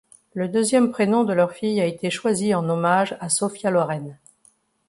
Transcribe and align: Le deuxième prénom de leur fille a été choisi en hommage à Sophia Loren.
Le 0.33 0.47
deuxième 0.47 0.89
prénom 0.89 1.23
de 1.25 1.31
leur 1.31 1.51
fille 1.51 1.79
a 1.79 1.85
été 1.85 2.09
choisi 2.09 2.55
en 2.55 2.67
hommage 2.69 3.15
à 3.19 3.29
Sophia 3.29 3.69
Loren. 3.69 4.17